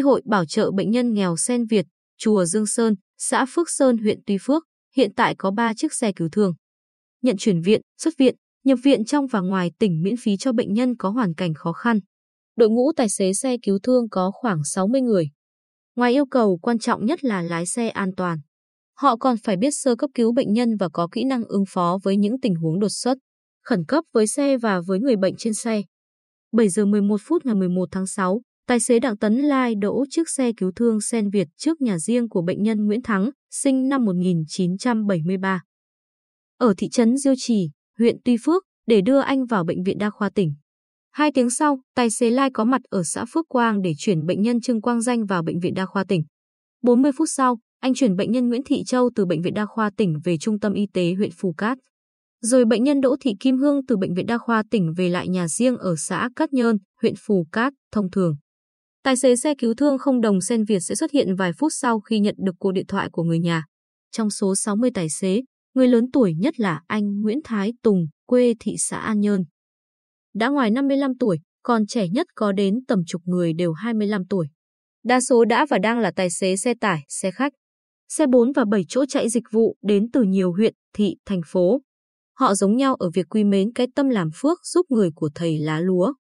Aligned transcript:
hội 0.00 0.22
bảo 0.24 0.44
trợ 0.44 0.70
bệnh 0.70 0.90
nhân 0.90 1.12
nghèo 1.12 1.36
Sen 1.36 1.66
Việt, 1.66 1.86
chùa 2.18 2.44
Dương 2.44 2.66
Sơn, 2.66 2.94
xã 3.18 3.46
Phước 3.48 3.70
Sơn, 3.70 3.98
huyện 3.98 4.20
Tuy 4.26 4.38
Phước, 4.40 4.64
hiện 4.96 5.10
tại 5.16 5.34
có 5.38 5.50
3 5.50 5.74
chiếc 5.74 5.92
xe 5.92 6.12
cứu 6.12 6.28
thương. 6.32 6.54
Nhận 7.22 7.36
chuyển 7.38 7.60
viện, 7.60 7.80
xuất 7.98 8.14
viện, 8.18 8.34
nhập 8.64 8.78
viện 8.82 9.04
trong 9.04 9.26
và 9.26 9.40
ngoài 9.40 9.70
tỉnh 9.78 10.02
miễn 10.02 10.16
phí 10.16 10.36
cho 10.36 10.52
bệnh 10.52 10.72
nhân 10.72 10.96
có 10.96 11.10
hoàn 11.10 11.34
cảnh 11.34 11.54
khó 11.54 11.72
khăn. 11.72 12.00
Đội 12.56 12.68
ngũ 12.68 12.92
tài 12.96 13.08
xế 13.08 13.32
xe 13.32 13.56
cứu 13.62 13.78
thương 13.82 14.08
có 14.08 14.30
khoảng 14.34 14.64
60 14.64 15.00
người. 15.00 15.30
Ngoài 15.96 16.12
yêu 16.12 16.26
cầu 16.26 16.58
quan 16.62 16.78
trọng 16.78 17.06
nhất 17.06 17.24
là 17.24 17.42
lái 17.42 17.66
xe 17.66 17.88
an 17.88 18.10
toàn, 18.16 18.38
họ 18.94 19.16
còn 19.16 19.36
phải 19.36 19.56
biết 19.56 19.70
sơ 19.70 19.96
cấp 19.96 20.10
cứu 20.14 20.32
bệnh 20.32 20.52
nhân 20.52 20.76
và 20.76 20.88
có 20.92 21.08
kỹ 21.12 21.24
năng 21.24 21.44
ứng 21.44 21.64
phó 21.68 21.98
với 22.02 22.16
những 22.16 22.40
tình 22.40 22.54
huống 22.54 22.80
đột 22.80 22.88
xuất, 22.88 23.18
khẩn 23.64 23.84
cấp 23.84 24.04
với 24.12 24.26
xe 24.26 24.58
và 24.58 24.80
với 24.86 24.98
người 24.98 25.16
bệnh 25.16 25.34
trên 25.38 25.54
xe. 25.54 25.82
7 26.52 26.68
giờ 26.68 26.86
11 26.86 27.20
phút 27.20 27.46
ngày 27.46 27.54
11 27.54 27.88
tháng 27.92 28.06
6, 28.06 28.40
tài 28.66 28.80
xế 28.80 28.98
Đặng 28.98 29.16
Tấn 29.16 29.36
Lai 29.36 29.74
đỗ 29.74 30.04
chiếc 30.10 30.28
xe 30.28 30.52
cứu 30.56 30.72
thương 30.76 31.00
Sen 31.00 31.30
Việt 31.30 31.48
trước 31.56 31.80
nhà 31.80 31.98
riêng 31.98 32.28
của 32.28 32.42
bệnh 32.42 32.62
nhân 32.62 32.86
Nguyễn 32.86 33.02
Thắng, 33.02 33.30
sinh 33.50 33.88
năm 33.88 34.04
1973. 34.04 35.62
Ở 36.58 36.74
thị 36.78 36.88
trấn 36.88 37.16
Diêu 37.16 37.34
Trì, 37.36 37.70
huyện 37.98 38.16
Tuy 38.24 38.36
Phước, 38.44 38.64
để 38.86 39.00
đưa 39.00 39.20
anh 39.20 39.46
vào 39.46 39.64
bệnh 39.64 39.82
viện 39.82 39.98
đa 39.98 40.10
khoa 40.10 40.30
tỉnh. 40.30 40.54
Hai 41.12 41.30
tiếng 41.34 41.50
sau, 41.50 41.80
tài 41.94 42.10
xế 42.10 42.30
Lai 42.30 42.50
có 42.54 42.64
mặt 42.64 42.80
ở 42.90 43.02
xã 43.04 43.24
Phước 43.24 43.48
Quang 43.48 43.82
để 43.82 43.92
chuyển 43.98 44.26
bệnh 44.26 44.42
nhân 44.42 44.60
Trương 44.60 44.80
Quang 44.80 45.00
Danh 45.00 45.26
vào 45.26 45.42
bệnh 45.42 45.60
viện 45.60 45.74
đa 45.74 45.86
khoa 45.86 46.04
tỉnh. 46.04 46.22
40 46.82 47.12
phút 47.18 47.28
sau, 47.30 47.58
anh 47.80 47.94
chuyển 47.94 48.16
bệnh 48.16 48.32
nhân 48.32 48.48
Nguyễn 48.48 48.62
Thị 48.66 48.84
Châu 48.86 49.10
từ 49.14 49.26
bệnh 49.26 49.42
viện 49.42 49.54
đa 49.54 49.66
khoa 49.66 49.90
tỉnh 49.96 50.18
về 50.24 50.38
trung 50.38 50.60
tâm 50.60 50.72
y 50.72 50.86
tế 50.92 51.14
huyện 51.14 51.30
Phù 51.38 51.52
Cát. 51.52 51.78
Rồi 52.40 52.64
bệnh 52.64 52.84
nhân 52.84 53.00
Đỗ 53.00 53.16
Thị 53.20 53.32
Kim 53.40 53.56
Hương 53.56 53.86
từ 53.86 53.96
bệnh 53.96 54.14
viện 54.14 54.26
đa 54.26 54.38
khoa 54.38 54.62
tỉnh 54.70 54.92
về 54.96 55.08
lại 55.08 55.28
nhà 55.28 55.48
riêng 55.48 55.76
ở 55.76 55.96
xã 55.96 56.28
Cát 56.36 56.52
Nhơn, 56.52 56.76
huyện 57.02 57.14
Phù 57.26 57.46
Cát, 57.52 57.72
thông 57.92 58.10
thường. 58.10 58.36
Tài 59.06 59.16
xế 59.16 59.36
xe 59.36 59.54
cứu 59.54 59.74
thương 59.74 59.98
không 59.98 60.20
đồng 60.20 60.40
Sen 60.40 60.64
Việt 60.64 60.80
sẽ 60.80 60.94
xuất 60.94 61.10
hiện 61.10 61.36
vài 61.36 61.52
phút 61.52 61.72
sau 61.72 62.00
khi 62.00 62.20
nhận 62.20 62.34
được 62.38 62.52
cuộc 62.58 62.72
điện 62.72 62.86
thoại 62.86 63.08
của 63.12 63.22
người 63.22 63.38
nhà. 63.38 63.64
Trong 64.10 64.30
số 64.30 64.54
60 64.54 64.90
tài 64.94 65.08
xế, 65.08 65.42
người 65.74 65.88
lớn 65.88 66.10
tuổi 66.12 66.34
nhất 66.34 66.60
là 66.60 66.80
anh 66.86 67.20
Nguyễn 67.20 67.38
Thái 67.44 67.72
Tùng, 67.82 68.06
quê 68.26 68.54
thị 68.60 68.74
xã 68.78 68.98
An 68.98 69.20
Nhơn. 69.20 69.44
Đã 70.34 70.48
ngoài 70.48 70.70
55 70.70 71.18
tuổi, 71.18 71.40
còn 71.62 71.86
trẻ 71.86 72.08
nhất 72.08 72.26
có 72.34 72.52
đến 72.52 72.74
tầm 72.88 73.02
chục 73.06 73.22
người 73.24 73.52
đều 73.52 73.72
25 73.72 74.24
tuổi. 74.30 74.46
Đa 75.04 75.20
số 75.20 75.44
đã 75.44 75.66
và 75.70 75.78
đang 75.78 75.98
là 75.98 76.12
tài 76.16 76.30
xế 76.30 76.56
xe 76.56 76.74
tải, 76.80 77.04
xe 77.08 77.30
khách. 77.30 77.52
Xe 78.08 78.26
4 78.26 78.52
và 78.52 78.64
7 78.70 78.84
chỗ 78.88 79.04
chạy 79.08 79.28
dịch 79.28 79.44
vụ 79.50 79.76
đến 79.82 80.10
từ 80.12 80.22
nhiều 80.22 80.52
huyện, 80.52 80.74
thị, 80.92 81.16
thành 81.26 81.40
phố. 81.46 81.80
Họ 82.38 82.54
giống 82.54 82.76
nhau 82.76 82.94
ở 82.94 83.10
việc 83.14 83.26
quy 83.28 83.44
mến 83.44 83.72
cái 83.72 83.86
tâm 83.94 84.08
làm 84.08 84.30
phước 84.34 84.58
giúp 84.64 84.86
người 84.88 85.10
của 85.14 85.30
thầy 85.34 85.58
lá 85.58 85.80
lúa. 85.80 86.12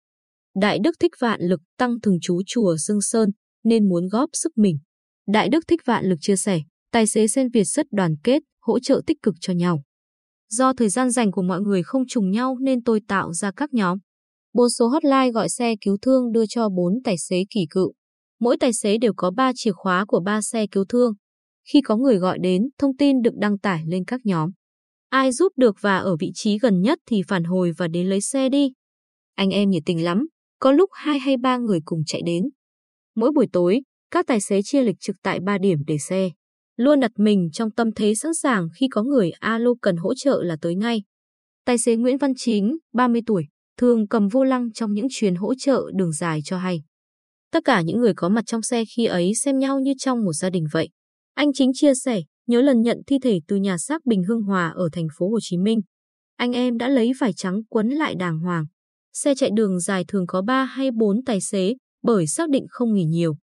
Đại 0.55 0.79
Đức 0.79 0.97
Thích 1.01 1.13
Vạn 1.21 1.41
Lực 1.43 1.61
tăng 1.79 2.01
thường 2.01 2.19
trú 2.23 2.41
chùa 2.47 2.77
Dương 2.77 3.01
Sơn 3.01 3.29
nên 3.65 3.89
muốn 3.89 4.09
góp 4.09 4.31
sức 4.33 4.59
mình. 4.59 4.79
Đại 5.27 5.49
Đức 5.49 5.65
Thích 5.69 5.81
Vạn 5.87 6.05
Lực 6.05 6.19
chia 6.21 6.37
sẻ, 6.37 6.61
tài 6.93 7.07
xế 7.07 7.27
sen 7.27 7.49
Việt 7.51 7.65
rất 7.65 7.87
đoàn 7.93 8.15
kết, 8.25 8.43
hỗ 8.61 8.79
trợ 8.81 9.03
tích 9.07 9.23
cực 9.23 9.35
cho 9.41 9.53
nhau. 9.53 9.83
Do 10.51 10.73
thời 10.73 10.89
gian 10.89 11.11
dành 11.11 11.33
của 11.33 11.43
mọi 11.43 11.61
người 11.61 11.83
không 11.83 12.03
trùng 12.09 12.31
nhau 12.31 12.57
nên 12.61 12.83
tôi 12.83 13.01
tạo 13.09 13.33
ra 13.33 13.51
các 13.57 13.73
nhóm. 13.73 13.99
Bốn 14.53 14.71
số 14.71 14.89
hotline 14.89 15.31
gọi 15.31 15.49
xe 15.49 15.75
cứu 15.81 15.97
thương 16.03 16.33
đưa 16.33 16.47
cho 16.47 16.69
bốn 16.69 16.95
tài 17.05 17.19
xế 17.19 17.45
kỳ 17.51 17.67
cựu. 17.71 17.93
Mỗi 18.41 18.57
tài 18.61 18.73
xế 18.73 18.99
đều 18.99 19.13
có 19.17 19.31
3 19.31 19.53
chìa 19.55 19.73
khóa 19.73 20.05
của 20.09 20.21
ba 20.21 20.41
xe 20.41 20.67
cứu 20.67 20.85
thương. 20.89 21.13
Khi 21.73 21.81
có 21.81 21.97
người 21.97 22.17
gọi 22.17 22.39
đến, 22.39 22.63
thông 22.79 22.97
tin 22.97 23.23
được 23.23 23.35
đăng 23.35 23.59
tải 23.59 23.85
lên 23.87 24.05
các 24.05 24.21
nhóm. 24.25 24.51
Ai 25.09 25.33
giúp 25.33 25.53
được 25.57 25.77
và 25.81 25.97
ở 25.99 26.17
vị 26.21 26.31
trí 26.35 26.59
gần 26.59 26.81
nhất 26.81 26.99
thì 27.07 27.23
phản 27.29 27.45
hồi 27.45 27.73
và 27.77 27.89
đến 27.89 28.07
lấy 28.09 28.21
xe 28.21 28.49
đi. 28.49 28.73
Anh 29.35 29.51
em 29.51 29.71
nhiệt 29.71 29.83
tình 29.87 30.05
lắm, 30.05 30.27
có 30.65 30.73
lúc 30.73 30.91
hai 30.93 31.19
hay 31.19 31.37
ba 31.37 31.57
người 31.57 31.81
cùng 31.85 32.03
chạy 32.07 32.23
đến. 32.27 32.45
Mỗi 33.17 33.31
buổi 33.35 33.47
tối, 33.53 33.81
các 34.11 34.27
tài 34.27 34.41
xế 34.41 34.63
chia 34.63 34.83
lịch 34.83 35.01
trực 35.01 35.17
tại 35.23 35.41
ba 35.41 35.59
điểm 35.59 35.79
để 35.87 35.99
xe. 35.99 36.31
Luôn 36.77 37.01
đặt 37.01 37.11
mình 37.17 37.49
trong 37.53 37.71
tâm 37.71 37.93
thế 37.93 38.15
sẵn 38.15 38.35
sàng 38.35 38.69
khi 38.77 38.89
có 38.91 39.03
người 39.03 39.31
alo 39.31 39.71
cần 39.83 39.97
hỗ 39.97 40.15
trợ 40.15 40.43
là 40.43 40.57
tới 40.61 40.75
ngay. 40.75 41.03
Tài 41.65 41.79
xế 41.79 41.97
Nguyễn 41.97 42.19
Văn 42.19 42.33
Chính, 42.37 42.77
30 42.93 43.21
tuổi, 43.27 43.45
thường 43.79 44.09
cầm 44.09 44.29
vô 44.29 44.45
lăng 44.45 44.73
trong 44.73 44.93
những 44.93 45.07
chuyến 45.11 45.35
hỗ 45.35 45.55
trợ 45.55 45.83
đường 45.95 46.13
dài 46.13 46.41
cho 46.45 46.59
hay. 46.59 46.83
Tất 47.53 47.61
cả 47.65 47.81
những 47.81 48.01
người 48.01 48.13
có 48.17 48.29
mặt 48.29 48.45
trong 48.47 48.63
xe 48.63 48.85
khi 48.97 49.07
ấy 49.07 49.35
xem 49.35 49.59
nhau 49.59 49.81
như 49.81 49.93
trong 49.99 50.25
một 50.25 50.33
gia 50.33 50.51
đình 50.51 50.65
vậy. 50.73 50.89
Anh 51.35 51.53
Chính 51.53 51.71
chia 51.75 51.95
sẻ, 51.95 52.21
nhớ 52.47 52.61
lần 52.61 52.83
nhận 52.83 52.99
thi 53.07 53.19
thể 53.23 53.41
từ 53.49 53.57
nhà 53.57 53.79
xác 53.79 54.07
Bình 54.07 54.23
Hưng 54.29 54.43
Hòa 54.43 54.73
ở 54.77 54.89
thành 54.93 55.07
phố 55.19 55.29
Hồ 55.29 55.39
Chí 55.43 55.59
Minh. 55.59 55.81
Anh 56.37 56.53
em 56.53 56.79
đã 56.79 56.89
lấy 56.89 57.13
vải 57.21 57.33
trắng 57.33 57.61
quấn 57.69 57.89
lại 57.89 58.15
đàng 58.15 58.39
hoàng. 58.39 58.65
Xe 59.15 59.35
chạy 59.35 59.51
đường 59.55 59.81
dài 59.81 60.05
thường 60.09 60.27
có 60.27 60.43
3 60.43 60.65
hay 60.65 60.91
4 60.91 61.25
tài 61.25 61.41
xế, 61.41 61.75
bởi 62.03 62.27
xác 62.27 62.51
định 62.51 62.67
không 62.69 62.95
nghỉ 62.95 63.05
nhiều. 63.05 63.37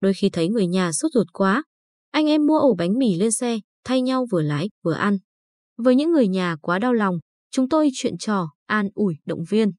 Đôi 0.00 0.14
khi 0.14 0.30
thấy 0.30 0.48
người 0.48 0.66
nhà 0.66 0.92
sốt 0.92 1.12
ruột 1.12 1.26
quá, 1.32 1.64
anh 2.10 2.26
em 2.26 2.46
mua 2.46 2.58
ổ 2.58 2.74
bánh 2.78 2.98
mì 2.98 3.14
lên 3.14 3.30
xe, 3.30 3.58
thay 3.84 4.02
nhau 4.02 4.26
vừa 4.30 4.42
lái 4.42 4.68
vừa 4.82 4.92
ăn. 4.92 5.18
Với 5.78 5.94
những 5.94 6.12
người 6.12 6.28
nhà 6.28 6.56
quá 6.62 6.78
đau 6.78 6.92
lòng, 6.92 7.18
chúng 7.50 7.68
tôi 7.68 7.90
chuyện 7.94 8.18
trò, 8.18 8.48
an 8.66 8.88
ủi, 8.94 9.14
động 9.26 9.44
viên. 9.48 9.70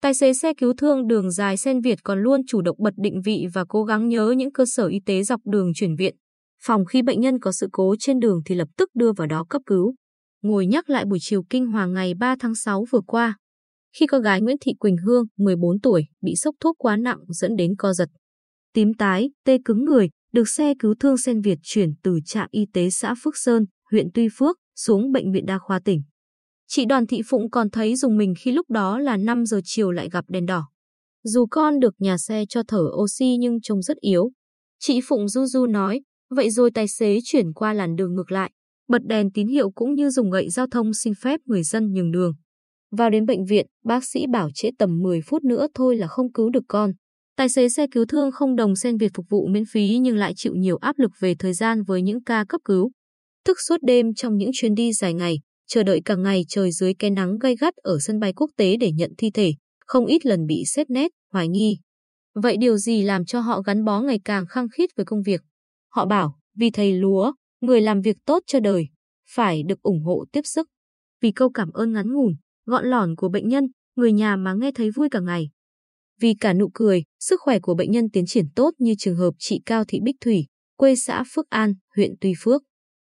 Tài 0.00 0.14
xế 0.14 0.34
xe 0.34 0.52
cứu 0.54 0.72
thương 0.78 1.06
đường 1.06 1.30
dài 1.30 1.56
Sen 1.56 1.80
Việt 1.80 1.98
còn 2.04 2.22
luôn 2.22 2.40
chủ 2.46 2.62
động 2.62 2.76
bật 2.80 2.94
định 2.96 3.20
vị 3.24 3.46
và 3.52 3.64
cố 3.68 3.84
gắng 3.84 4.08
nhớ 4.08 4.34
những 4.36 4.52
cơ 4.52 4.64
sở 4.66 4.86
y 4.86 5.00
tế 5.06 5.22
dọc 5.22 5.40
đường 5.44 5.72
chuyển 5.74 5.96
viện. 5.96 6.16
Phòng 6.62 6.84
khi 6.84 7.02
bệnh 7.02 7.20
nhân 7.20 7.38
có 7.40 7.52
sự 7.52 7.68
cố 7.72 7.94
trên 7.98 8.20
đường 8.20 8.40
thì 8.46 8.54
lập 8.54 8.68
tức 8.76 8.90
đưa 8.94 9.12
vào 9.12 9.26
đó 9.26 9.44
cấp 9.50 9.62
cứu. 9.66 9.94
Ngồi 10.42 10.66
nhắc 10.66 10.90
lại 10.90 11.04
buổi 11.04 11.18
chiều 11.20 11.42
kinh 11.50 11.66
hoàng 11.66 11.92
ngày 11.92 12.14
3 12.14 12.36
tháng 12.40 12.54
6 12.54 12.84
vừa 12.90 13.00
qua. 13.06 13.36
Khi 14.00 14.06
con 14.06 14.22
gái 14.22 14.40
Nguyễn 14.40 14.56
Thị 14.60 14.72
Quỳnh 14.78 14.96
Hương, 15.06 15.24
14 15.36 15.80
tuổi, 15.80 16.04
bị 16.20 16.36
sốc 16.36 16.54
thuốc 16.60 16.76
quá 16.78 16.96
nặng 16.96 17.18
dẫn 17.28 17.56
đến 17.56 17.76
co 17.78 17.92
giật. 17.92 18.08
Tím 18.74 18.94
tái, 18.94 19.30
tê 19.44 19.58
cứng 19.64 19.84
người, 19.84 20.08
được 20.32 20.48
xe 20.48 20.74
cứu 20.78 20.94
thương 21.00 21.16
Sen 21.16 21.40
Việt 21.40 21.58
chuyển 21.62 21.94
từ 22.02 22.18
trạm 22.24 22.48
y 22.50 22.66
tế 22.72 22.90
xã 22.90 23.14
Phước 23.22 23.36
Sơn, 23.36 23.64
huyện 23.90 24.08
Tuy 24.14 24.28
Phước, 24.38 24.56
xuống 24.76 25.12
bệnh 25.12 25.32
viện 25.32 25.46
đa 25.46 25.58
khoa 25.58 25.80
tỉnh. 25.84 26.02
Chị 26.66 26.84
Đoàn 26.84 27.06
Thị 27.06 27.22
Phụng 27.26 27.50
còn 27.50 27.70
thấy 27.70 27.96
dùng 27.96 28.16
mình 28.16 28.34
khi 28.38 28.52
lúc 28.52 28.70
đó 28.70 28.98
là 28.98 29.16
5 29.16 29.46
giờ 29.46 29.60
chiều 29.64 29.90
lại 29.90 30.08
gặp 30.12 30.24
đèn 30.28 30.46
đỏ. 30.46 30.68
Dù 31.24 31.46
con 31.50 31.80
được 31.80 31.94
nhà 31.98 32.18
xe 32.18 32.44
cho 32.48 32.62
thở 32.68 32.82
oxy 33.02 33.36
nhưng 33.36 33.60
trông 33.60 33.82
rất 33.82 33.96
yếu. 34.00 34.30
Chị 34.78 35.00
Phụng 35.04 35.28
du 35.28 35.46
du 35.46 35.66
nói, 35.66 36.00
vậy 36.30 36.50
rồi 36.50 36.70
tài 36.70 36.88
xế 36.88 37.18
chuyển 37.24 37.52
qua 37.52 37.72
làn 37.72 37.96
đường 37.96 38.14
ngược 38.14 38.32
lại, 38.32 38.52
bật 38.88 39.02
đèn 39.04 39.30
tín 39.32 39.48
hiệu 39.48 39.70
cũng 39.70 39.94
như 39.94 40.10
dùng 40.10 40.30
gậy 40.30 40.50
giao 40.50 40.66
thông 40.66 40.94
xin 40.94 41.12
phép 41.14 41.40
người 41.44 41.62
dân 41.62 41.92
nhường 41.92 42.10
đường. 42.10 42.34
Vào 42.90 43.10
đến 43.10 43.26
bệnh 43.26 43.44
viện, 43.44 43.66
bác 43.84 44.04
sĩ 44.04 44.26
bảo 44.32 44.48
trễ 44.54 44.70
tầm 44.78 45.02
10 45.02 45.20
phút 45.20 45.44
nữa 45.44 45.66
thôi 45.74 45.96
là 45.96 46.06
không 46.06 46.32
cứu 46.32 46.50
được 46.50 46.64
con. 46.68 46.92
Tài 47.36 47.48
xế 47.48 47.68
xe 47.68 47.86
cứu 47.90 48.04
thương 48.06 48.30
không 48.32 48.56
đồng 48.56 48.76
sen 48.76 48.96
việc 48.96 49.10
phục 49.14 49.26
vụ 49.30 49.46
miễn 49.46 49.64
phí 49.72 49.98
nhưng 49.98 50.16
lại 50.16 50.32
chịu 50.36 50.52
nhiều 50.56 50.76
áp 50.76 50.98
lực 50.98 51.10
về 51.20 51.34
thời 51.38 51.52
gian 51.52 51.82
với 51.82 52.02
những 52.02 52.24
ca 52.24 52.44
cấp 52.48 52.60
cứu. 52.64 52.90
Thức 53.44 53.56
suốt 53.68 53.76
đêm 53.82 54.14
trong 54.14 54.36
những 54.36 54.50
chuyến 54.52 54.74
đi 54.74 54.92
dài 54.92 55.14
ngày, 55.14 55.38
chờ 55.66 55.82
đợi 55.82 56.00
cả 56.04 56.14
ngày 56.14 56.44
trời 56.48 56.72
dưới 56.72 56.94
cái 56.94 57.10
nắng 57.10 57.38
gay 57.38 57.56
gắt 57.56 57.74
ở 57.76 57.98
sân 58.00 58.20
bay 58.20 58.32
quốc 58.32 58.50
tế 58.56 58.76
để 58.76 58.92
nhận 58.92 59.10
thi 59.18 59.30
thể, 59.30 59.52
không 59.86 60.06
ít 60.06 60.26
lần 60.26 60.46
bị 60.46 60.62
xét 60.66 60.90
nét, 60.90 61.10
hoài 61.32 61.48
nghi. 61.48 61.78
Vậy 62.34 62.56
điều 62.56 62.76
gì 62.76 63.02
làm 63.02 63.24
cho 63.24 63.40
họ 63.40 63.62
gắn 63.62 63.84
bó 63.84 64.00
ngày 64.00 64.20
càng 64.24 64.46
khăng 64.46 64.68
khít 64.68 64.90
với 64.96 65.06
công 65.06 65.22
việc? 65.22 65.40
Họ 65.88 66.06
bảo, 66.06 66.38
vì 66.56 66.70
thầy 66.70 66.92
lúa, 66.92 67.32
người 67.60 67.80
làm 67.80 68.00
việc 68.00 68.16
tốt 68.26 68.42
cho 68.46 68.60
đời, 68.60 68.88
phải 69.34 69.62
được 69.62 69.82
ủng 69.82 70.02
hộ 70.04 70.24
tiếp 70.32 70.40
sức. 70.44 70.68
Vì 71.20 71.32
câu 71.32 71.50
cảm 71.50 71.70
ơn 71.70 71.92
ngắn 71.92 72.12
ngủn, 72.12 72.34
gọn 72.68 72.84
lỏn 72.84 73.16
của 73.16 73.28
bệnh 73.28 73.48
nhân, 73.48 73.64
người 73.96 74.12
nhà 74.12 74.36
mà 74.36 74.54
nghe 74.54 74.72
thấy 74.72 74.90
vui 74.90 75.08
cả 75.10 75.20
ngày. 75.20 75.50
Vì 76.20 76.34
cả 76.40 76.52
nụ 76.52 76.70
cười, 76.74 77.02
sức 77.20 77.40
khỏe 77.40 77.58
của 77.58 77.74
bệnh 77.74 77.90
nhân 77.90 78.10
tiến 78.10 78.24
triển 78.26 78.44
tốt 78.56 78.70
như 78.78 78.94
trường 78.98 79.16
hợp 79.16 79.30
chị 79.38 79.62
Cao 79.66 79.84
Thị 79.88 80.00
Bích 80.02 80.16
Thủy, 80.20 80.46
quê 80.76 80.94
xã 80.94 81.24
Phước 81.34 81.50
An, 81.50 81.74
huyện 81.96 82.14
Tuy 82.20 82.32
Phước. 82.38 82.62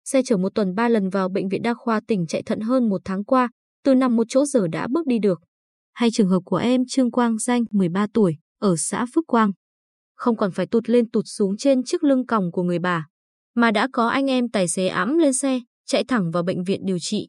Xe 0.05 0.23
chở 0.25 0.37
một 0.37 0.55
tuần 0.55 0.75
ba 0.75 0.89
lần 0.89 1.09
vào 1.09 1.29
bệnh 1.29 1.49
viện 1.49 1.63
đa 1.63 1.75
khoa 1.75 2.01
tỉnh 2.01 2.27
chạy 2.27 2.43
thận 2.43 2.61
hơn 2.61 2.89
một 2.89 3.01
tháng 3.05 3.25
qua, 3.25 3.51
từ 3.85 3.95
nằm 3.95 4.17
một 4.17 4.27
chỗ 4.29 4.45
giờ 4.45 4.69
đã 4.73 4.87
bước 4.91 5.07
đi 5.07 5.19
được. 5.19 5.41
Hay 5.95 6.11
trường 6.13 6.29
hợp 6.29 6.41
của 6.45 6.57
em 6.57 6.83
Trương 6.89 7.11
Quang 7.11 7.39
Danh, 7.39 7.63
13 7.71 8.07
tuổi, 8.15 8.37
ở 8.61 8.77
xã 8.77 9.07
Phước 9.15 9.25
Quang. 9.27 9.53
Không 10.15 10.37
còn 10.37 10.51
phải 10.53 10.67
tụt 10.67 10.89
lên 10.89 11.11
tụt 11.11 11.25
xuống 11.27 11.57
trên 11.57 11.83
chiếc 11.85 12.05
lưng 12.05 12.27
còng 12.27 12.53
của 12.53 12.63
người 12.63 12.79
bà, 12.79 13.07
mà 13.55 13.71
đã 13.71 13.89
có 13.93 14.09
anh 14.09 14.31
em 14.31 14.49
tài 14.49 14.69
xế 14.69 14.89
ẵm 14.89 15.19
lên 15.19 15.33
xe, 15.33 15.61
chạy 15.87 16.05
thẳng 16.05 16.31
vào 16.31 16.43
bệnh 16.43 16.65
viện 16.65 16.81
điều 16.85 16.99
trị. 17.01 17.29